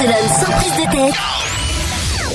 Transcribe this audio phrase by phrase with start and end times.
[0.00, 1.14] Barcelone sans prise de tête.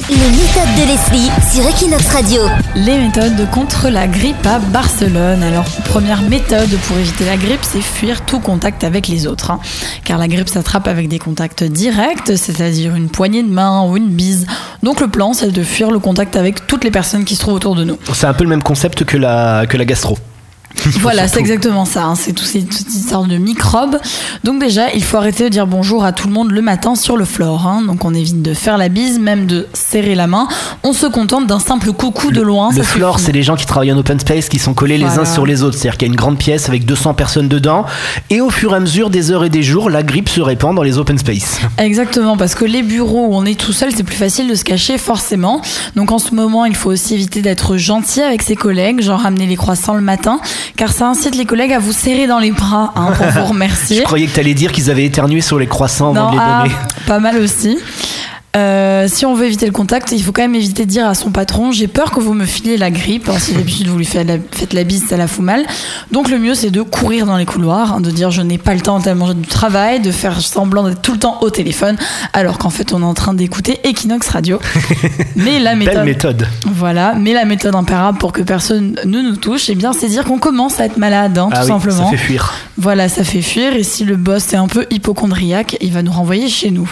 [0.07, 2.41] Les méthodes de Leslie sur Equinox Radio.
[2.75, 5.41] Les méthodes contre la grippe à Barcelone.
[5.41, 9.49] Alors, première méthode pour éviter la grippe, c'est fuir tout contact avec les autres.
[9.49, 9.59] hein.
[10.03, 14.09] Car la grippe s'attrape avec des contacts directs, c'est-à-dire une poignée de main ou une
[14.09, 14.45] bise.
[14.83, 17.55] Donc le plan, c'est de fuir le contact avec toutes les personnes qui se trouvent
[17.55, 17.97] autour de nous.
[18.13, 20.19] C'est un peu le même concept que la, que la gastro.
[21.01, 22.03] Voilà, c'est exactement ça.
[22.05, 22.15] hein.
[22.15, 23.97] C'est ces toutes ces sortes de microbes.
[24.43, 27.17] Donc déjà, il faut arrêter de dire bonjour à tout le monde le matin sur
[27.17, 27.65] le floor.
[27.67, 27.81] hein.
[27.85, 30.47] Donc on évite de faire la bise, même de serrer la main.
[30.83, 32.69] On se contente d'un simple coucou de loin.
[32.71, 35.17] Le ça floor, c'est les gens qui travaillent en open space, qui sont collés les
[35.19, 35.77] uns sur les autres.
[35.77, 37.85] C'est-à-dire qu'il y a une grande pièce avec 200 personnes dedans.
[38.29, 40.75] Et au fur et à mesure des heures et des jours, la grippe se répand
[40.75, 41.59] dans les open space.
[41.77, 44.63] Exactement, parce que les bureaux où on est tout seul, c'est plus facile de se
[44.63, 45.61] cacher forcément.
[45.95, 49.45] Donc en ce moment, il faut aussi éviter d'être gentil avec ses collègues, genre ramener
[49.47, 50.39] les croissants le matin,
[50.75, 53.97] car ça incite les collègues à vous serrer dans les bras hein, pour vous remercier.
[53.97, 56.41] Je croyais que tu allais dire qu'ils avaient éternué sur les croissants avant de les
[56.41, 56.75] ah, donner.
[57.07, 57.77] pas mal aussi.
[58.55, 61.13] Euh, si on veut éviter le contact, il faut quand même éviter de dire à
[61.13, 63.27] son patron j'ai peur que vous me filiez la grippe.
[63.29, 65.65] hein, si d'habitude vous lui faites la, faites la bise, ça la fout mal.
[66.11, 68.73] Donc le mieux c'est de courir dans les couloirs, hein, de dire je n'ai pas
[68.73, 71.97] le temps tellement j'ai du travail, de faire semblant d'être tout le temps au téléphone,
[72.33, 74.59] alors qu'en fait on est en train d'écouter Equinox Radio.
[75.35, 76.47] Mais la méthode, Belle méthode.
[76.65, 80.23] voilà, mais la méthode imparable pour que personne ne nous touche, eh bien c'est dire
[80.23, 82.05] qu'on commence à être malade, hein, ah tout oui, simplement.
[82.05, 82.53] ça fait fuir.
[82.77, 86.11] Voilà, ça fait fuir et si le boss est un peu hypochondriaque, il va nous
[86.11, 86.89] renvoyer chez nous.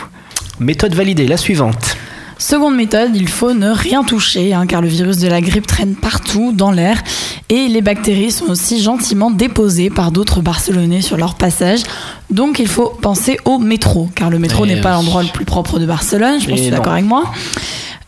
[0.60, 1.98] Méthode validée, la suivante.
[2.38, 5.96] Seconde méthode, il faut ne rien toucher, hein, car le virus de la grippe traîne
[5.96, 7.02] partout dans l'air
[7.50, 11.82] et les bactéries sont aussi gentiment déposées par d'autres Barcelonais sur leur passage.
[12.32, 15.46] Donc il faut penser au métro, car le métro Et n'est pas l'endroit le plus
[15.46, 16.78] propre de Barcelone, je pense que tu es non.
[16.78, 17.32] d'accord avec moi.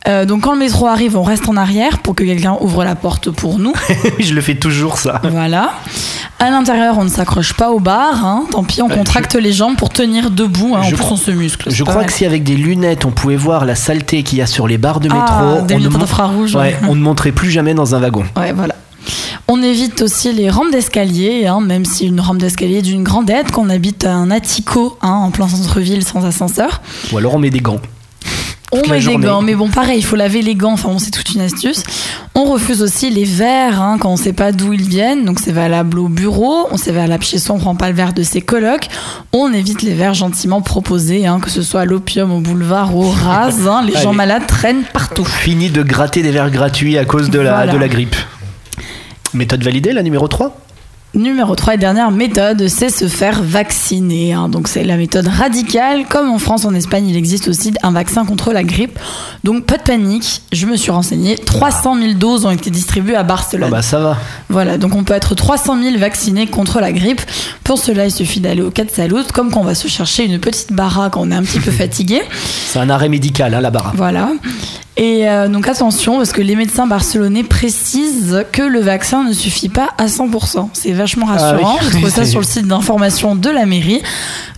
[0.07, 2.95] Euh, donc quand le métro arrive, on reste en arrière pour que quelqu'un ouvre la
[2.95, 3.73] porte pour nous.
[4.19, 5.21] je le fais toujours ça.
[5.23, 5.73] Voilà.
[6.38, 8.25] À l'intérieur, on ne s'accroche pas au bar.
[8.25, 8.44] hein.
[8.52, 10.73] Tant pis, on Euh, contracte les jambes pour tenir debout.
[10.75, 10.80] hein.
[10.81, 11.69] En je crois- on se muscle.
[11.72, 14.45] Je crois que si avec des lunettes on pouvait voir la saleté qu'il y a
[14.47, 15.16] sur les barres de Ah,
[15.53, 18.25] métro, des on, ne infrarouges, ouais, on ne monterait plus jamais dans un wagon.
[18.36, 18.75] Ouais, voilà.
[19.47, 23.29] On évite aussi les rampes d'escalier, hein, même si une rampe d'escalier est d'une grande
[23.29, 26.81] aide, qu'on habite à un attico hein, en plein centre-ville sans ascenseur.
[27.13, 27.79] Ou alors on met des gants.
[28.72, 30.73] On met des gants, mais bon, pareil, il faut laver les gants.
[30.73, 31.84] Enfin, bon, c'est toute une astuce.
[32.38, 35.23] On refuse aussi les verres hein, quand on sait pas d'où ils viennent.
[35.23, 38.12] Donc, c'est valable au bureau, on c'est valable chez soi, on prend pas le verre
[38.12, 38.90] de ses colocs.
[39.31, 43.06] On évite les verres gentiment proposés, hein, que ce soit à l'opium, au boulevard ou
[43.06, 43.51] au ras.
[43.69, 43.84] hein.
[43.88, 45.23] les gens malades traînent partout.
[45.23, 47.72] Fini de gratter des verres gratuits à cause de la, Voilà.
[47.72, 48.16] de la grippe.
[49.34, 50.57] Méthode validée, la numéro 3
[51.16, 54.34] Numéro 3 et dernière méthode, c'est se faire vacciner.
[54.34, 54.50] hein.
[54.50, 56.06] Donc c'est la méthode radicale.
[56.09, 59.00] Comme en France, en Espagne, il existe aussi un vaccin contre la grippe.
[59.46, 61.38] Donc pas de panique, je me suis renseignée.
[61.38, 63.70] 300 000 doses ont été distribuées à Ah Barcelone.
[63.70, 64.18] bah ça va.
[64.50, 67.22] Voilà, donc on peut être 300 000 vaccinés contre la grippe.
[67.64, 70.40] Pour cela, il suffit d'aller au 4 Salut, comme quand on va se chercher une
[70.40, 72.22] petite baraque quand on est un petit peu fatigué.
[72.68, 73.94] C'est un arrêt médical, hein, la barre.
[73.96, 74.30] Voilà.
[74.97, 79.67] Et euh, donc attention, parce que les médecins barcelonais précisent que le vaccin ne suffit
[79.67, 80.69] pas à 100%.
[80.72, 81.75] C'est vachement rassurant.
[81.75, 81.85] Ah oui.
[81.85, 84.01] J'ai trouvé ça sur le site d'information de la mairie.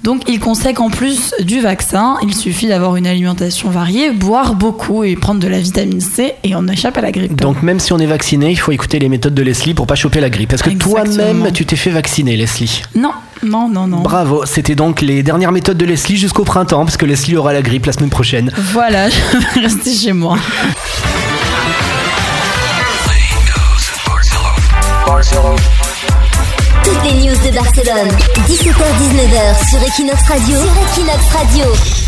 [0.04, 5.04] Donc ils conseillent qu'en plus du vaccin, il suffit d'avoir une alimentation variée, boire beaucoup
[5.04, 7.36] et prendre de la vitamine C et on échappe à la grippe.
[7.36, 9.96] Donc même si on est vacciné, il faut écouter les méthodes de Leslie pour pas
[9.96, 10.54] choper la grippe.
[10.54, 12.84] Est-ce que toi-même tu t'es fait vacciner, Leslie?
[12.96, 13.12] Non,
[13.44, 14.02] non, non, non.
[14.02, 17.62] Bravo, c'était donc les dernières méthodes de Leslie jusqu'au printemps, parce que Leslie aura la
[17.62, 18.52] grippe la semaine prochaine.
[18.58, 20.38] Voilà, je vais rester chez moi.
[26.88, 28.08] Toutes les news de Barcelone.
[28.48, 30.58] 17h-19h sur Equinox Radio.
[30.58, 32.07] Sur Equinox Radio.